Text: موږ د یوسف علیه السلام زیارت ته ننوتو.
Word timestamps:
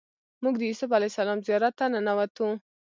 موږ 0.43 0.53
د 0.57 0.61
یوسف 0.69 0.89
علیه 0.97 1.11
السلام 1.11 1.39
زیارت 1.47 1.73
ته 1.79 1.85
ننوتو. 1.93 2.47